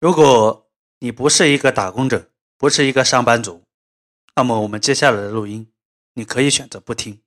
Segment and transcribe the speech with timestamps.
[0.00, 0.70] 如果
[1.00, 3.64] 你不是一个打工者，不是一个上班族，
[4.36, 5.72] 那么我们接下来的录音，
[6.14, 7.20] 你可以选择不听。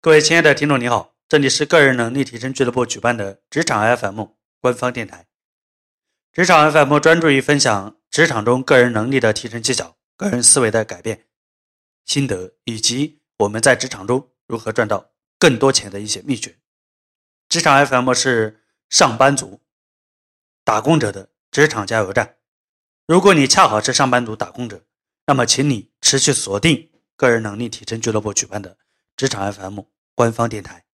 [0.00, 4.24] 各位亲爱的听众，你好，这里是个人能力提升俱乐部举办的职场 FM
[4.58, 5.26] 官方电台。
[6.32, 11.26] 职场 FM 专注于分享职场中个人能力的提升技巧、个人思维的改变
[12.06, 16.58] 心得，以及我们在职场中如何赚到更多钱的一些秘诀。
[17.50, 19.60] 职场 FM 是上班族。
[20.64, 22.36] 打工者的职场加油站。
[23.06, 24.84] 如果你恰好是上班族打工者，
[25.26, 28.78] 那么请你持续锁定个人能力提升俱乐部举办的
[29.16, 29.80] 职场 FM
[30.14, 30.84] 官方电台。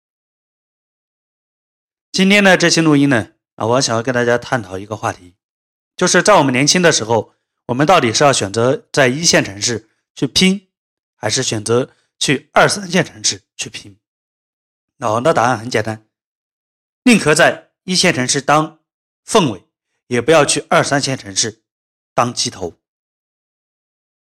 [2.10, 5.36] 今天的这期录音呢，啊，我想要跟大家探讨一个话题，
[5.96, 7.34] 就是在我们年轻的时候，
[7.66, 10.68] 我们到底是要选择在一线城市去拼，
[11.14, 13.98] 还是选择去二三线城市去拼？
[14.96, 16.06] 那我的答案很简单，
[17.04, 18.76] 宁可在一线城市当。
[19.24, 19.67] 凤尾，
[20.08, 21.62] 也不要去二三线城市
[22.14, 22.74] 当鸡头，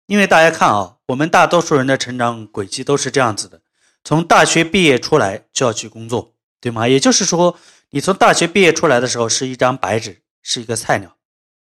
[0.07, 3.61] 因为大家看啊，我们大多数人的成长轨迹都是这样子的：
[4.03, 6.87] 从大学毕业出来就要去工作，对吗？
[6.87, 7.59] 也就是说，
[7.91, 11.17] 你从大学毕业出来的时候是一张白纸，是一个菜鸟。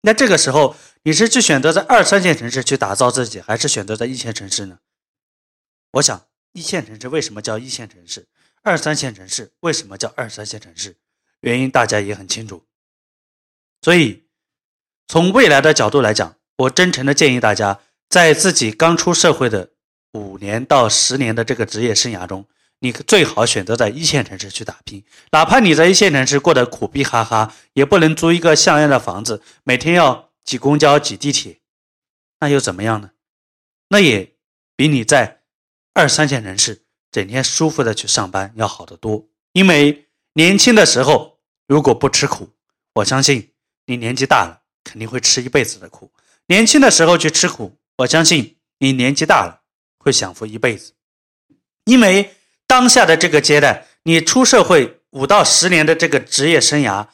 [0.02, 4.80] 那这个时候，你是去选择在二三线城市去打造自己，还是选择在一线城市呢？
[5.92, 8.28] 我想，一线城市为什么叫一线城市？
[8.62, 10.96] 二三线城市为什么叫二三线城市？
[11.40, 12.66] 原因大家也很清楚。
[13.84, 14.24] 所以，
[15.08, 19.72] 从未来的角度来讲，我真诚的建议大家，在自己刚出社会的
[20.14, 22.46] 五年到十年的这个职业生涯中，
[22.78, 25.04] 你最好选择在一线城市去打拼。
[25.32, 31.60] 哪怕你在一线城市过得苦逼哈哈，也不能租一个像样的房子，每天要挤公交、挤地铁，
[32.40, 33.10] 那又怎么样呢？
[33.90, 34.32] 那也
[34.74, 35.42] 比你在
[35.92, 39.26] 二三线城市整天舒服的去上班要好得多。
[39.52, 42.48] 因为年轻的时候如果不吃苦，
[42.94, 43.50] 我相信。
[43.86, 46.10] 你年纪大了，肯定会吃一辈子的苦。
[46.46, 49.62] 年轻的时候去吃苦，我相信你年纪大了
[49.98, 50.92] 会享福一辈子。
[51.84, 52.34] 因为
[52.66, 57.06] 当下的这个阶段，你出社会五到十年的这个职业生涯，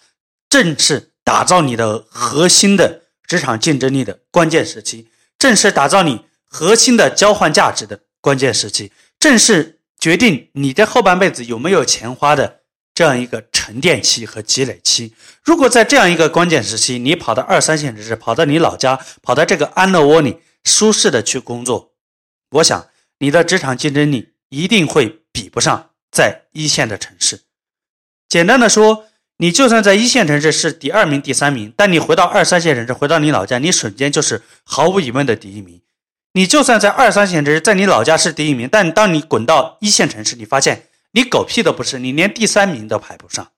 [0.49, 5.09] 正是打造你的核心的职场竞争力的关键时期，
[5.39, 12.60] 正是打造你核心的交换价值的关键时期，正是决定你这后半辈子有没有钱花的。
[13.01, 21.93] 这样一个沉淀期和积累期，如果在这样一个关键时期，你跑到二三线城市，跑到你老家，跑到这个安乐窝里，舒适的去工作，
[22.51, 22.89] 我想
[23.21, 27.41] 你的职场竞争力一定会比不上在一线的城市。
[28.29, 29.07] 简单的说，
[29.39, 35.81] 你就算在一线城市是第二名、第三名，但你回到二三线城市，回到你老家，你瞬间就是毫无疑问的第一名。
[36.35, 40.89] 你就算在二三线城市，在你老家是第一名，但当你滚到一线城市，你发现。
[41.13, 43.53] 你狗屁都不是，你连第三名都排不上。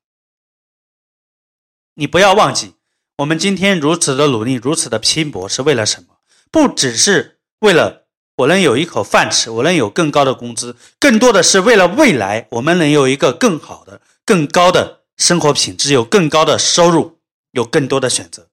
[1.95, 2.75] 你不要忘记，
[3.19, 6.21] 我们今天如此的努力，如此的拼搏，是为了什么？
[6.51, 17.21] 不只是为了我能有一口饭吃，我能有更高的工资，更多的是为了未来我们能有一个更好的、更高的生活品质，有更高的收入，
[17.51, 18.49] 有更多的选择。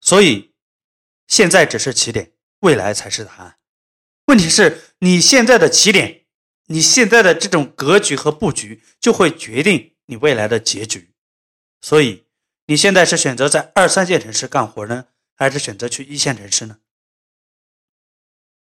[0.00, 0.52] 所以，
[1.28, 3.58] 现在只是起点，未来才是答案。
[4.26, 6.17] 问题是你现在的起点。
[6.70, 11.14] 你现在的这种格局和布局，就会决定你未来的结局。
[11.80, 12.26] 所以，
[12.66, 16.78] 你现在是选择在二三线城市干活呢，还是选择去一线城市呢？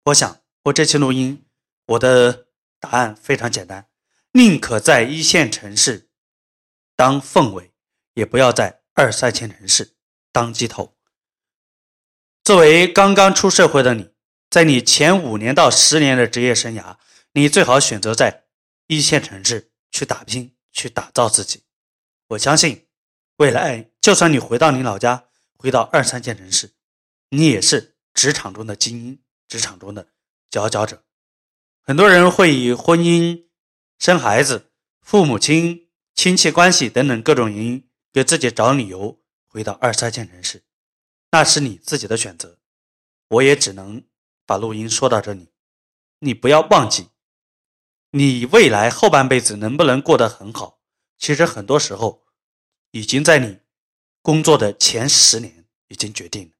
[0.05, 1.45] 我想，我这期录音，
[1.87, 2.47] 我的
[2.79, 3.89] 答案非常简单：
[4.33, 6.09] 宁可在一线城市
[6.95, 7.73] 当凤尾，
[8.15, 9.97] 也不要在二三线城市
[10.31, 10.95] 当鸡头。
[12.45, 14.11] 作为刚刚出社会的你，
[14.49, 16.99] 在你前五年到十年的职业生涯。
[17.37, 18.47] 你最好选择在
[18.87, 21.65] 一线城市去打拼，去打造自己。
[22.29, 22.87] 我相信，
[23.37, 26.73] 未来就算你回到你老家，回到二三线城市，
[27.29, 30.09] 你也是职场中的精英，职场中的
[30.49, 31.05] 佼佼者。
[31.83, 33.45] 很多人会以婚姻、
[33.99, 34.73] 生孩子、
[35.03, 40.65] 父母亲、亲戚关系等等各种原因，给自己找理由回到二三线城市，
[41.33, 42.59] 那是你自己的选择。
[43.29, 44.03] 我也只能
[44.47, 45.51] 把录音说到这里，
[46.21, 47.11] 你不要忘记。
[48.17, 50.81] 你未来后半辈子能不能过得很好？
[51.19, 52.25] 其实很多时候，
[52.93, 53.61] 已经在你
[54.23, 56.55] 工作的前十年已经决定了。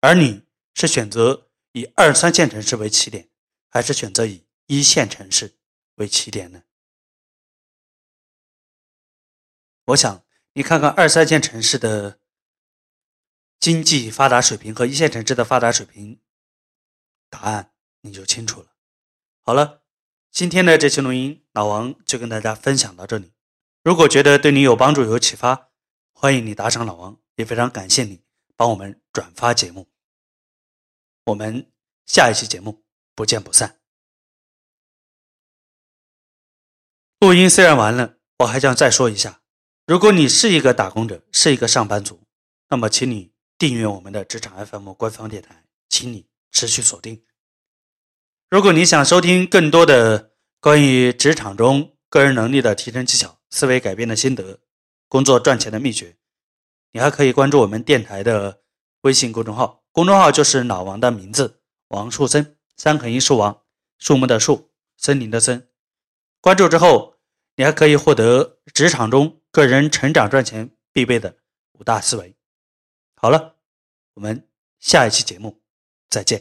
[0.00, 0.42] 而你
[0.74, 3.30] 是选择以二三线城市为起点，
[3.68, 5.56] 还是选择以一线城市
[5.94, 6.64] 为起点呢？
[9.84, 10.24] 我想
[10.54, 12.18] 你看看二三线城市的
[13.60, 16.20] 经济发达水平和一线城市的发达水平，
[17.30, 18.74] 答案你就清楚了。
[19.42, 19.85] 好了。
[20.36, 23.32] 今天的这期录音，老王就跟大家分享到这里。
[23.82, 25.70] 如果觉得对你有帮助、有启发，
[26.12, 28.20] 欢迎你打赏老王，也非常感谢你
[28.54, 29.88] 帮我们转发节目。
[31.24, 31.72] 我们
[32.04, 32.84] 下一期节目
[33.14, 33.80] 不见不散。
[37.20, 39.40] 录音虽然完了，我还想再说一下：
[39.86, 42.20] 如果你是一个打工者，是一个上班族，
[42.68, 47.24] 那么请你订阅我们的职场 FM 官方电台，请你持续锁定。
[48.48, 54.60] 如果你想收听更多的关于职场中个人能力的提升技巧、思维改变的心得、
[55.08, 56.16] 工作赚钱的秘诀，
[56.92, 58.60] 你还可以关注我们电台的
[59.00, 63.62] 微信公众号，公众号就是老王的名字王树森，三横一竖王，
[63.98, 65.68] 树木的树，森林的森。
[66.40, 67.16] 关注之后，
[67.56, 71.36] 你还可以获得职场中个人成长赚钱必备的
[71.72, 72.36] 五大思维。
[73.16, 73.56] 好了，
[74.14, 74.46] 我们
[74.78, 75.60] 下一期节目
[76.08, 76.34] 再见。